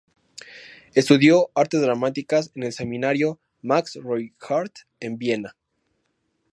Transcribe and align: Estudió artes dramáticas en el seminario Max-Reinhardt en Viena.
Estudió 0.95 1.51
artes 1.53 1.79
dramáticas 1.79 2.49
en 2.55 2.63
el 2.63 2.73
seminario 2.73 3.39
Max-Reinhardt 3.61 4.87
en 4.99 5.19
Viena. 5.19 5.55